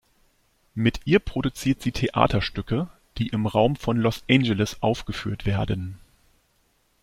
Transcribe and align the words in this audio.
Mit 0.73 1.01
ihr 1.05 1.19
produziert 1.19 1.83
sie 1.83 1.91
Theaterstücke, 1.91 2.87
die 3.19 3.27
im 3.27 3.45
Raum 3.45 3.75
von 3.75 3.97
Los 3.97 4.23
Angeles 4.27 4.81
aufgeführt 4.81 5.45
werden. 5.45 5.99